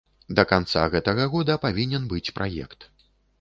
[0.37, 2.89] Да канца гэтага года павінен быць праект.